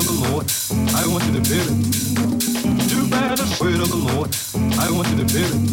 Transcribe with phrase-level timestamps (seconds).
[0.00, 0.46] of the Lord.
[0.94, 2.90] I want you to feel it.
[2.90, 4.30] You the swear of the Lord.
[4.78, 5.64] I want you to feel it.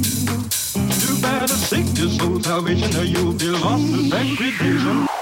[1.01, 5.16] You better the sickness of salvation or you'll be lost to sanctification.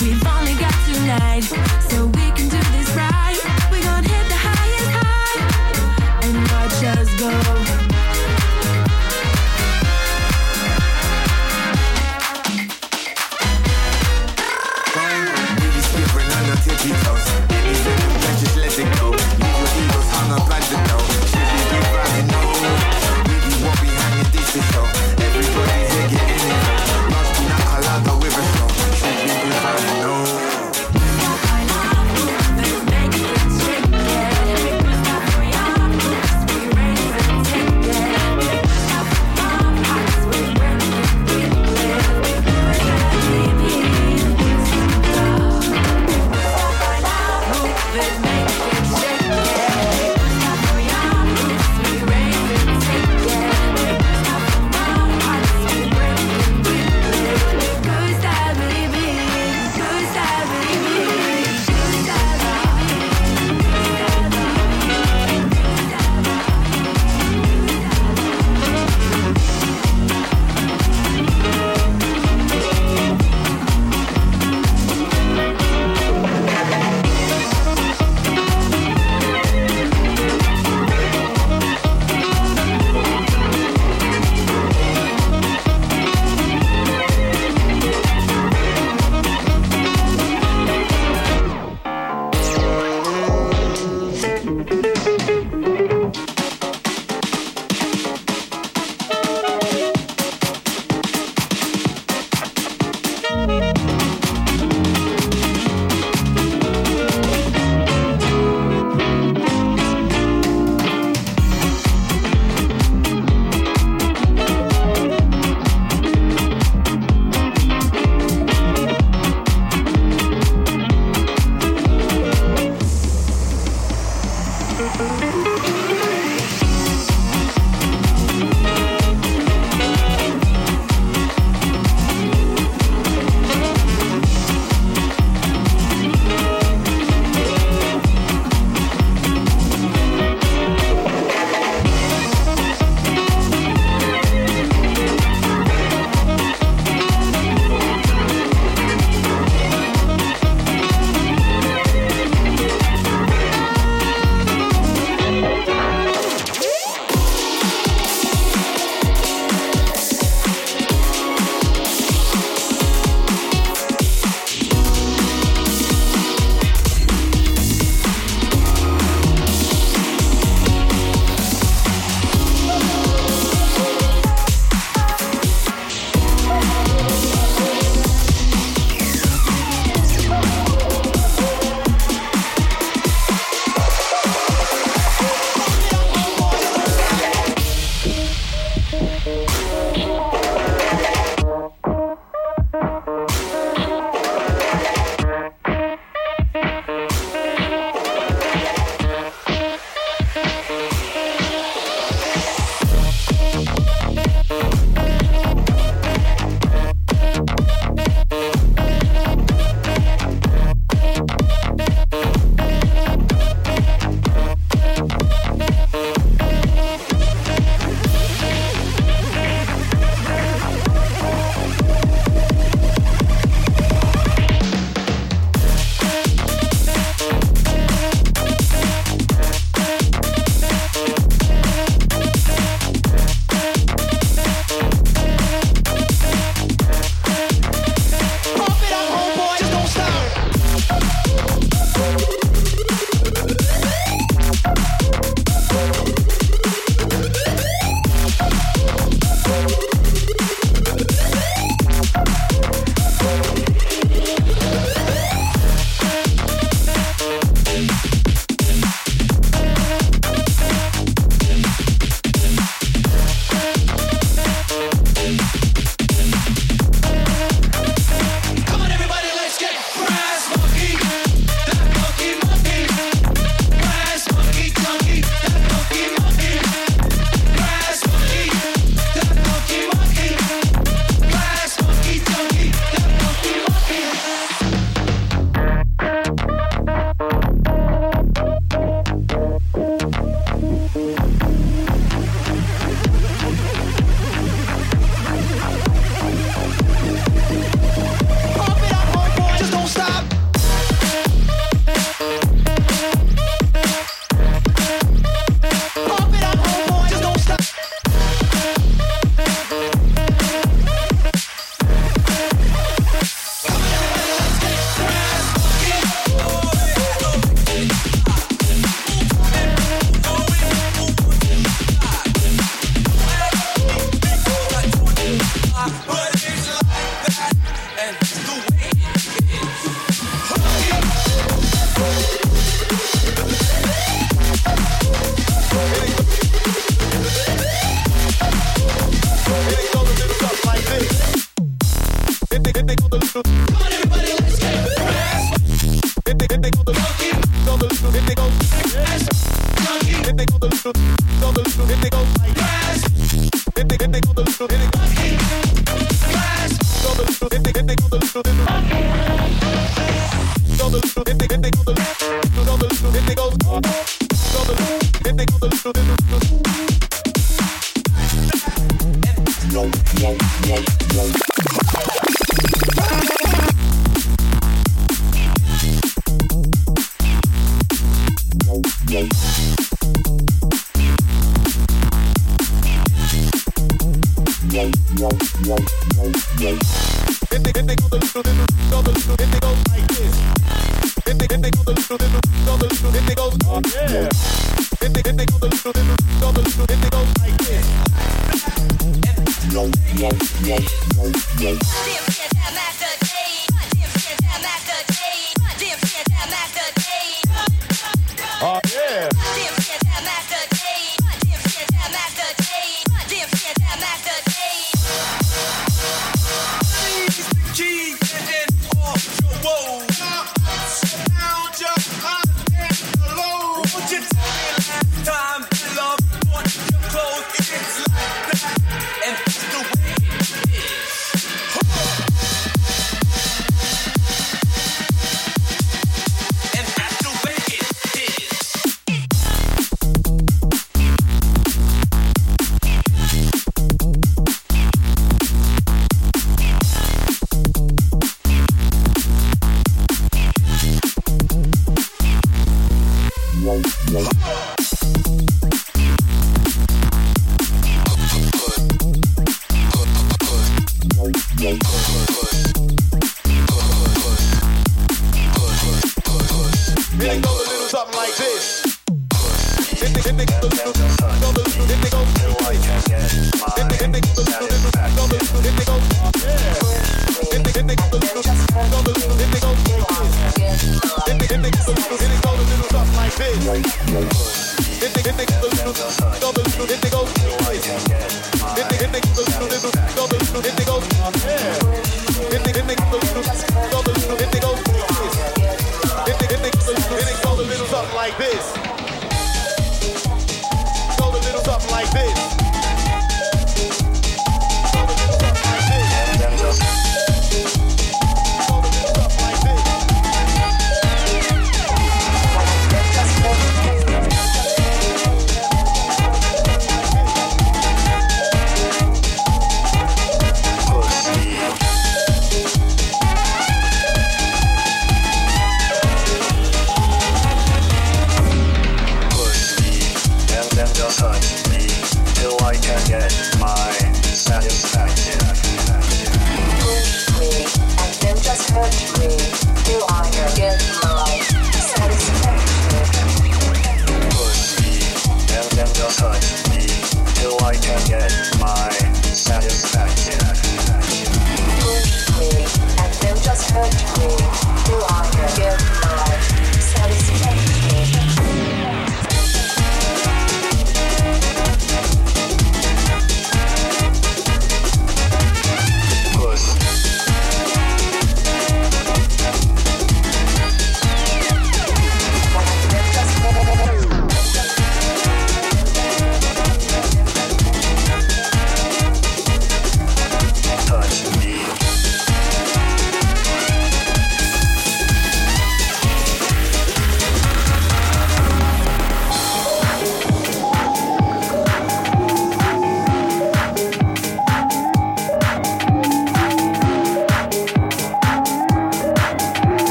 [0.00, 1.44] We've only got tonight,
[1.88, 2.35] so we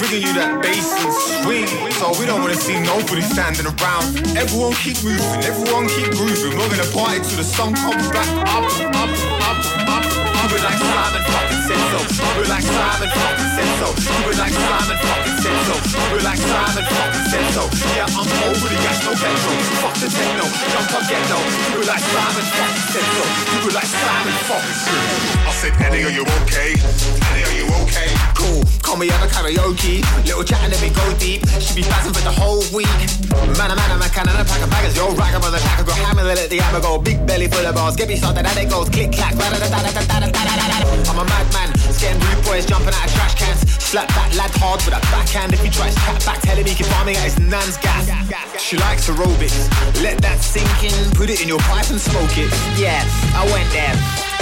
[0.00, 1.68] bringing you that bass and swing.
[2.00, 4.16] So we don't wanna see nobody standing around.
[4.32, 6.56] Everyone keep moving, everyone keep grooving.
[6.56, 8.64] We're gonna party till the sun comes back up,
[8.96, 9.12] up,
[9.44, 9.60] up,
[9.92, 10.04] up.
[10.48, 12.00] Do it like Simon said so.
[12.40, 13.88] It like Simon fucking said so.
[14.26, 15.74] It like Simon fucking said so.
[16.18, 17.62] It like Simon fucking said so.
[17.94, 19.58] Yeah, I'm over the gas, no petrol.
[19.78, 21.38] Fuck the techno, jump up, get no.
[21.70, 23.24] Do it like Simon fucking said so.
[23.70, 25.38] It like Simon fucking said so.
[25.46, 26.74] I said, Eddie, are you okay?
[26.74, 28.10] Eddie, are you okay?
[28.34, 30.02] Cool, call me have a karaoke.
[30.26, 31.46] Little chat and then we go deep.
[31.62, 32.90] She be buzzing for the whole week.
[33.54, 34.96] Man, a man, a man, can a pack of baggers.
[34.96, 36.98] Yo, rag 'em on the track, I go hammer, let the hammer go.
[36.98, 37.94] Big belly full of balls.
[37.94, 39.36] Get me started, and it goes click clack.
[39.36, 40.40] Da da da da da da da.
[41.10, 41.59] I'm a madman,
[42.00, 43.60] scaring rude boys jumping out of trash cans.
[43.76, 45.52] Slap that lad hard with a backhand.
[45.52, 48.08] If he tries to cat back, tell him he can farming at his nan's gas.
[48.56, 49.68] She likes aerobics,
[50.00, 50.96] let that sink in.
[51.12, 52.48] Put it in your pipe and smoke it.
[52.80, 53.04] Yeah,
[53.36, 53.92] I went there.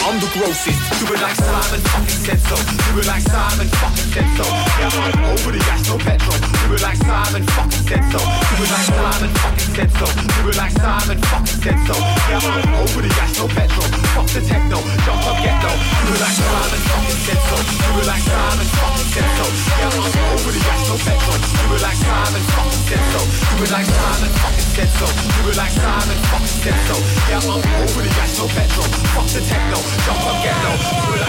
[0.06, 0.78] I'm the grossest.
[1.02, 2.54] Do it like Simon fucking said so.
[2.54, 4.46] Do it like Simon fucking said so.
[4.78, 6.38] Yeah, I'm over the gas, no petrol.
[6.38, 8.20] Do it like Simon fucking said so.
[8.22, 10.06] Do it like Simon fucking said so.
[10.06, 11.94] Do it like Simon fucking said so.
[12.30, 14.07] Yeah, I'm over the gas, no petrol.
[14.18, 15.78] Fuck the techno, jump up, get low.
[15.78, 17.54] Do it like Simon fucking said so.
[17.54, 19.46] Do it like Simon fucking said so.
[19.78, 21.38] Yeah, I'm over the gas, no petrol.
[21.38, 23.20] Do it like Simon fucking said so.
[23.22, 25.06] Do it like Simon fucking said so.
[25.06, 26.96] Do it like Simon fucking said so.
[27.30, 28.90] Yeah, I'm over the gas, no petrol.
[29.14, 30.74] Fuck the techno, jump up, get low.
[30.74, 31.28] Do it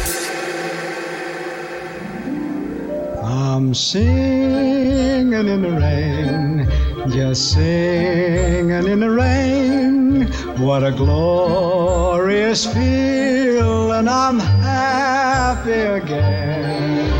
[3.53, 10.27] I'm singing in the rain, just singing in the rain.
[10.57, 17.11] What a glorious feel, and I'm happy again.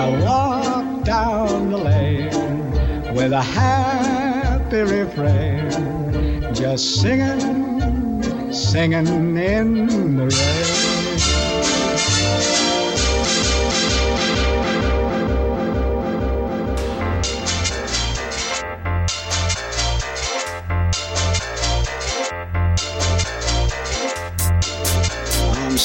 [0.00, 5.70] I walk down the lane with a happy refrain,
[6.54, 10.93] just singing, singing in the rain.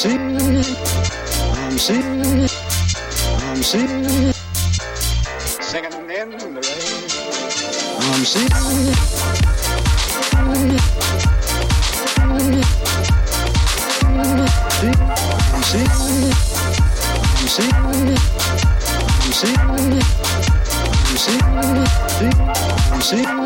[0.00, 0.64] singing,
[1.60, 2.48] I'm singing,
[3.50, 4.32] I'm singing.
[6.10, 7.04] In the, in the rain.
[8.00, 8.50] I'm singing.
[15.52, 15.92] I'm singing.
[17.10, 17.92] I'm singing.
[18.00, 20.00] I'm singing.
[21.04, 21.60] I'm singing.
[22.90, 23.39] I'm singing.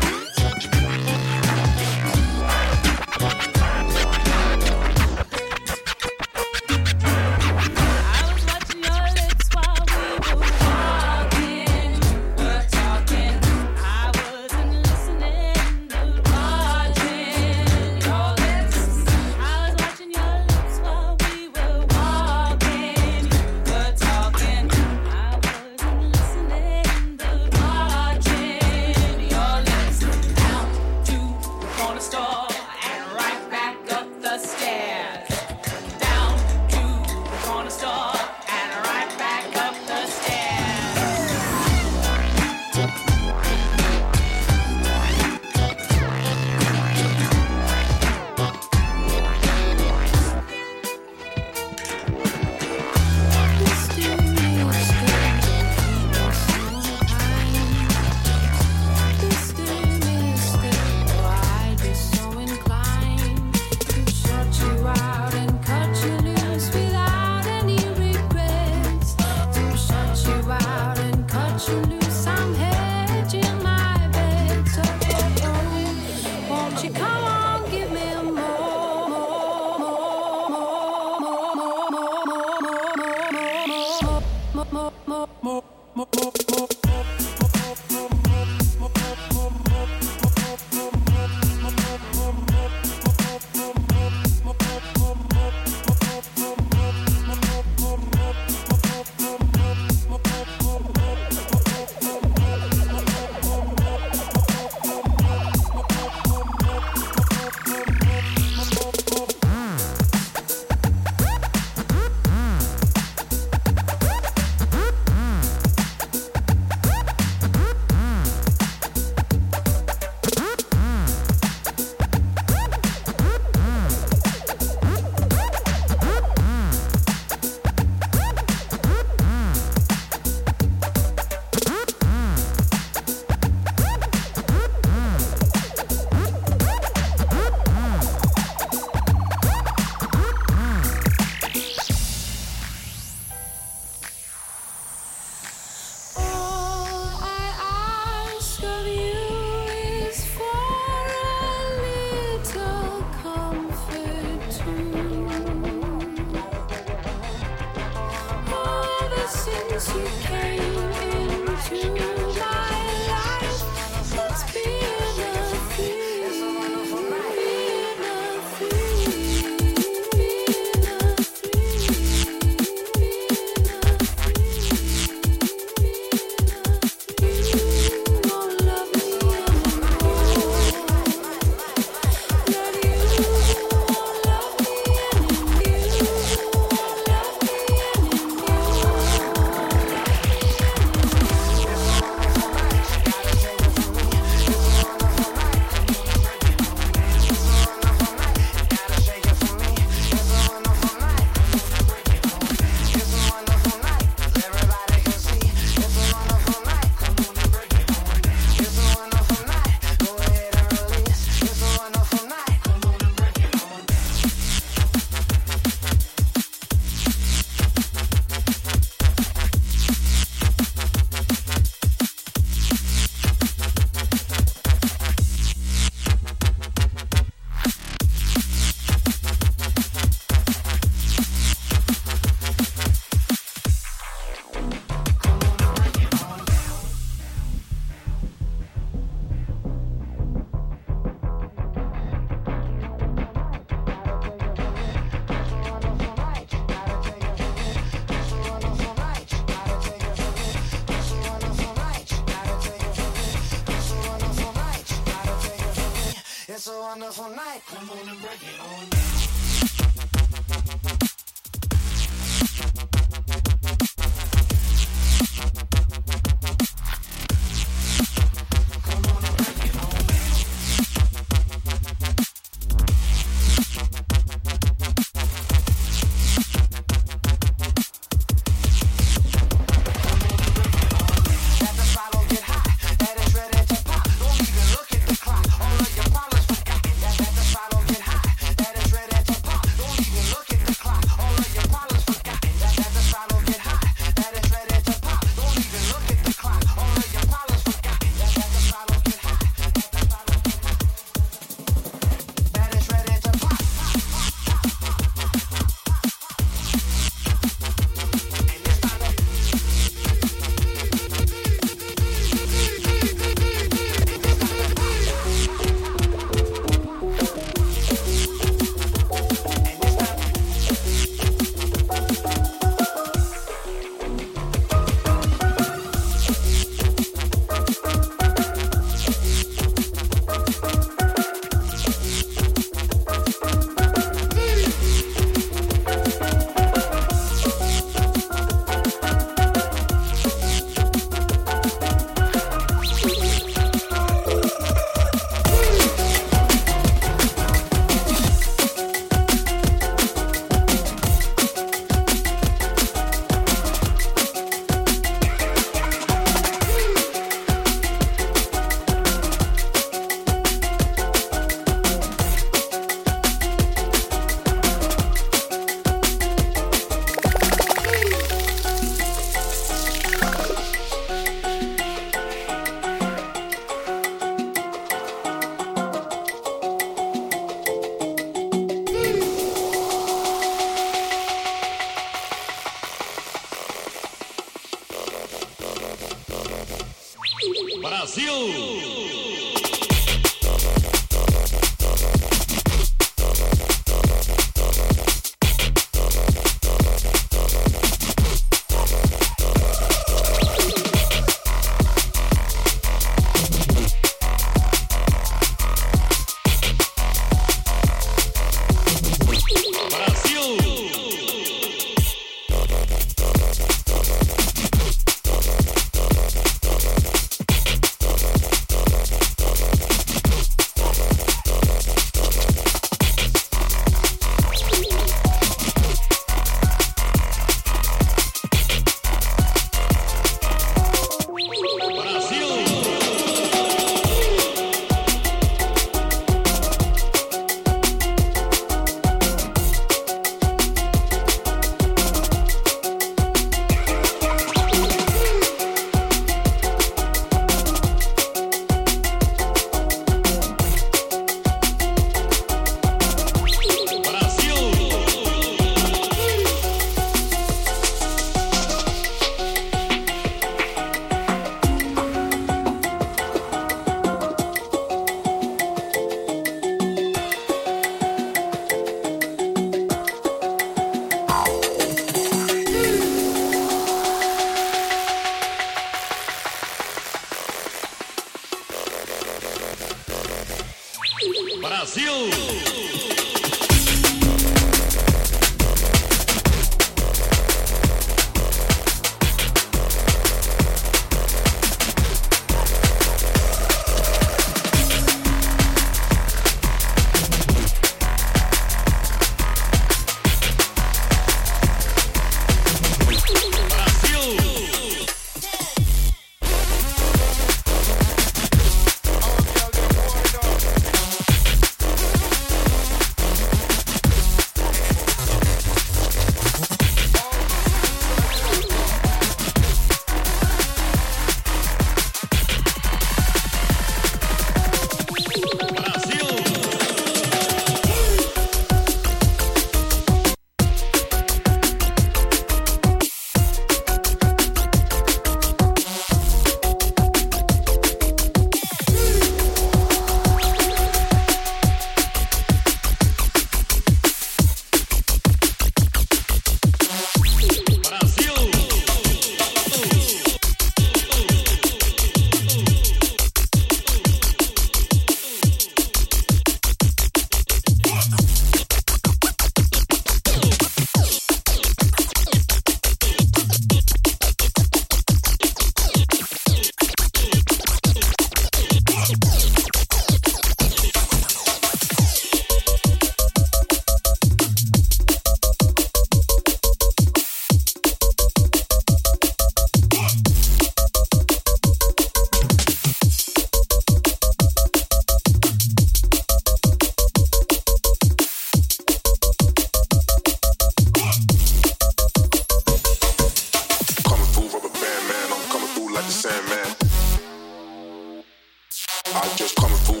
[599.16, 600.00] I just coming through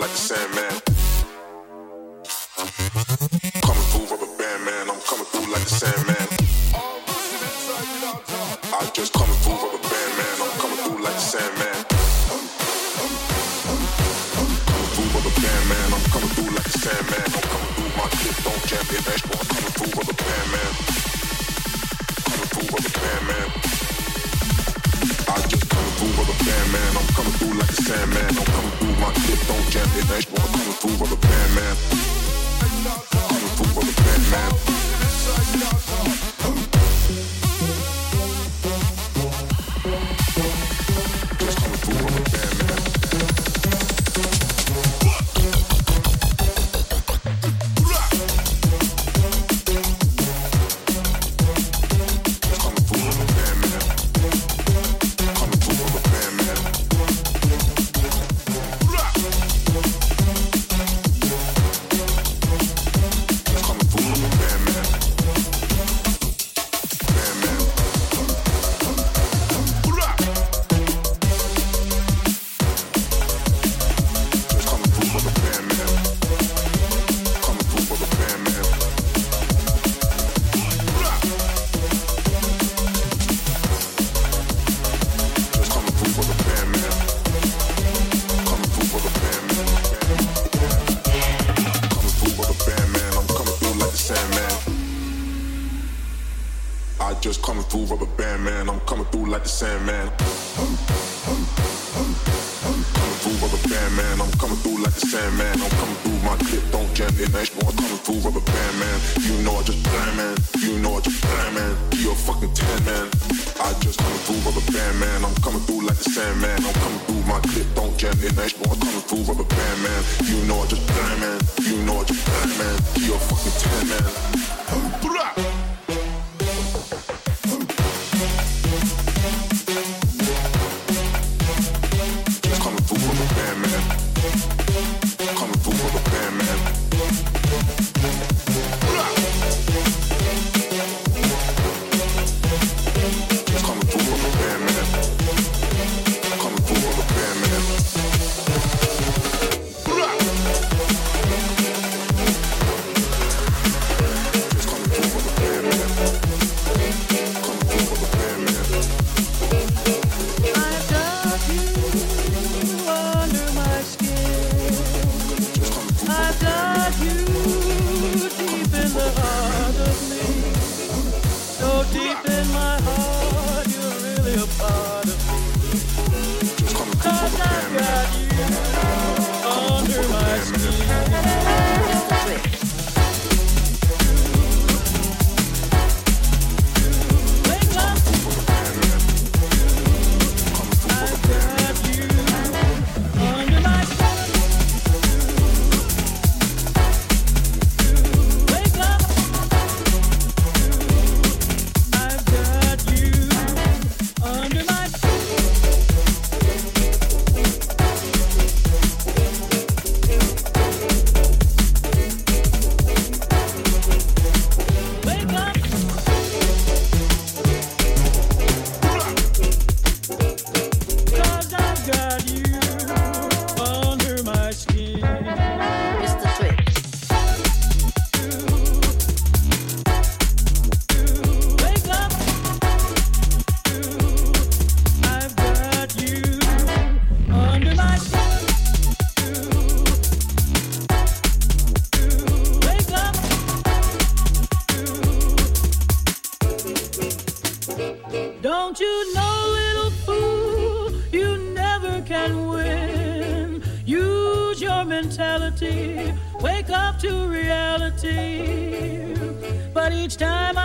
[0.00, 0.72] like the Sandman.
[4.88, 6.28] I'm coming through like the Sandman.
[8.72, 10.40] I just coming through rubber band, man.
[10.40, 11.84] I'm coming through like the Sandman.
[15.92, 17.20] I'm coming through like the Sandman.
[17.20, 18.64] I'm coming through my kid, don't
[19.28, 20.72] I'm coming through rubber band, man.
[23.28, 23.67] Man.
[26.48, 26.96] Sandman.
[26.96, 28.38] I'm coming through like a sandman.
[28.38, 30.08] I'm coming through my shit, don't jam it.
[30.08, 32.17] Nice, boy, I'm coming through with a band, man.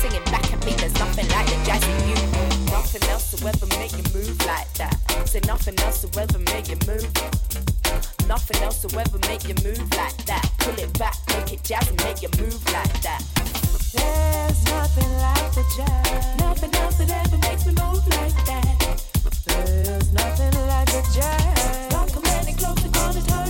[0.00, 0.72] singing back at me.
[0.72, 2.18] There's nothing like the jazz in you.
[2.70, 4.94] Nothing else will ever make you move like that.
[5.26, 7.08] Say nothing else will ever make you move.
[8.28, 10.44] Nothing else will ever make you move like that.
[10.58, 13.22] Pull it back, make it jazz and make you move like that.
[13.94, 16.40] There's nothing like the jazz.
[16.40, 19.02] Nothing else that ever makes me move like that.
[19.46, 21.86] There's nothing like the jazz.
[21.88, 23.45] Stop commanding close to call it home.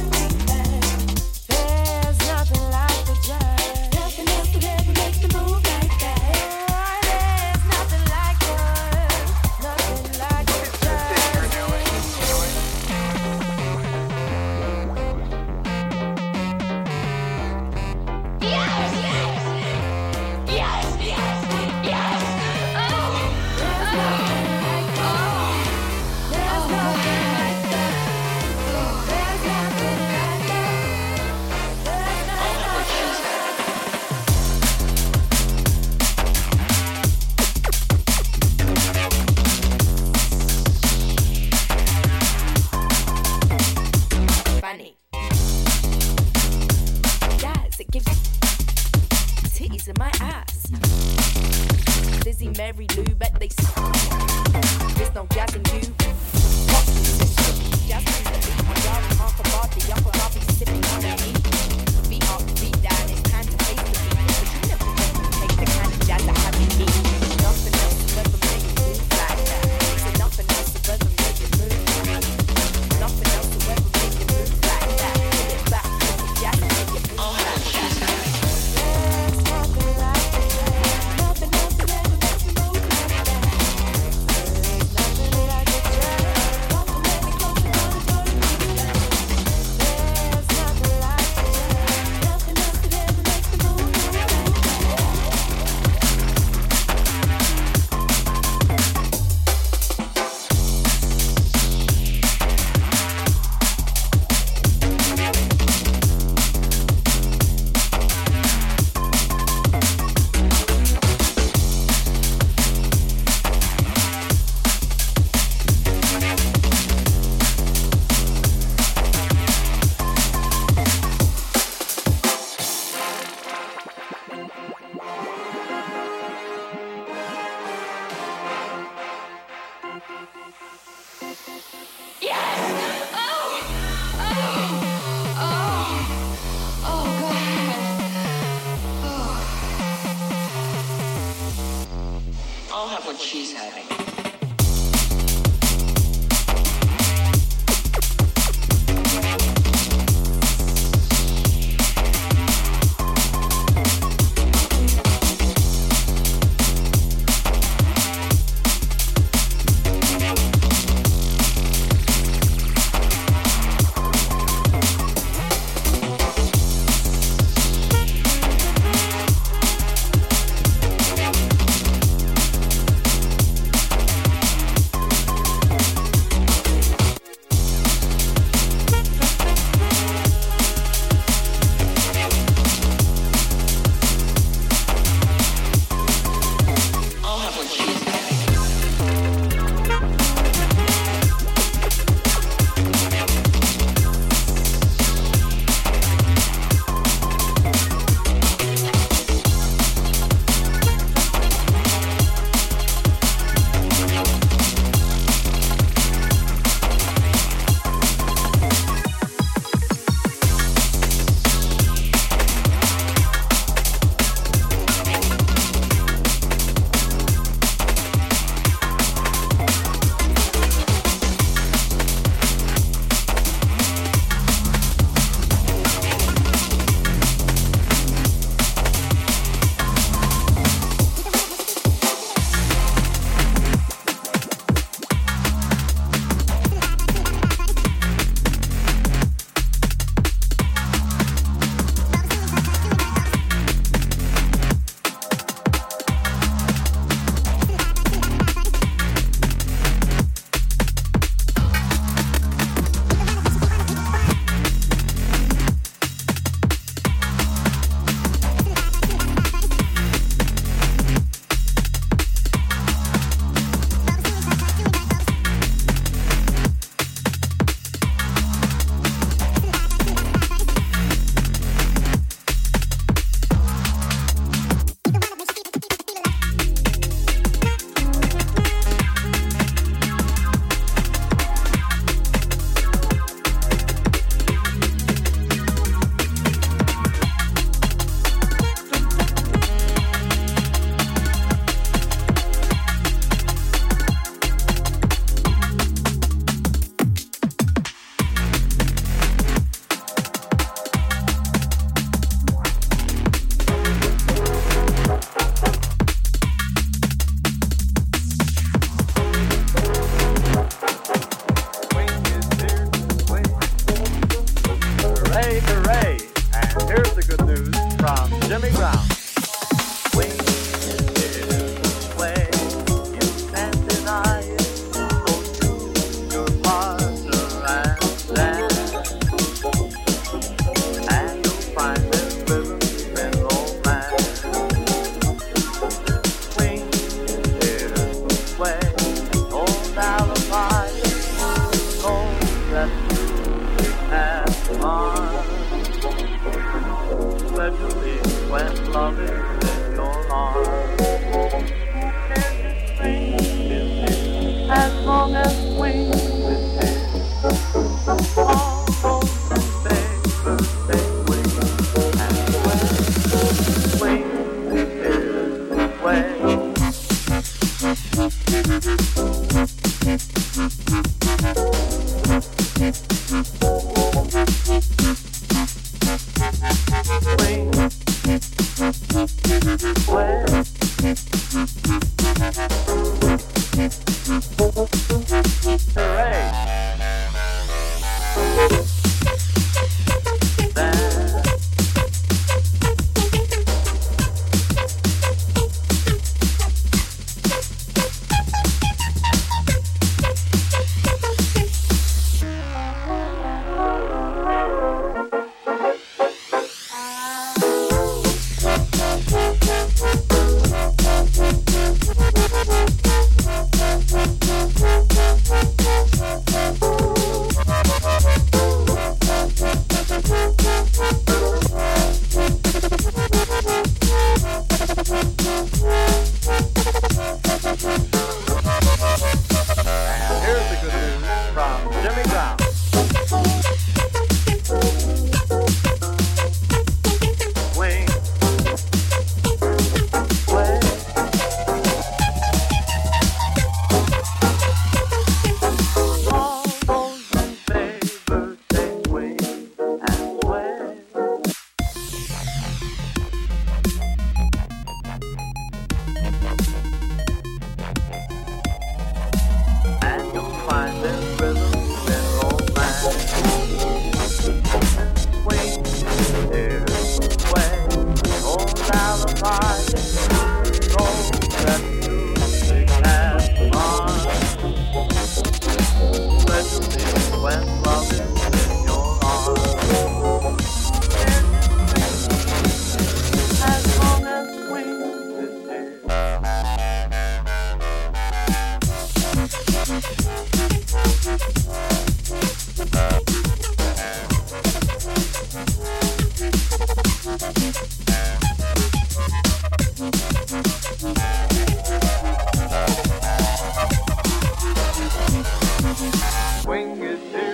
[506.66, 507.45] swing it.